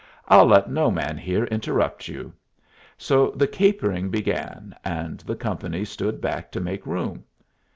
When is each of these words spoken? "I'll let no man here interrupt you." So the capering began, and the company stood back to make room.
"I'll 0.27 0.47
let 0.47 0.67
no 0.67 0.89
man 0.89 1.15
here 1.19 1.43
interrupt 1.43 2.07
you." 2.07 2.33
So 2.97 3.29
the 3.35 3.45
capering 3.45 4.09
began, 4.09 4.73
and 4.83 5.19
the 5.19 5.35
company 5.35 5.85
stood 5.85 6.19
back 6.19 6.51
to 6.53 6.59
make 6.59 6.87
room. 6.87 7.23